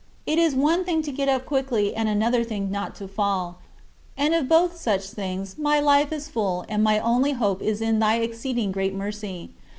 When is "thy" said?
7.99-8.15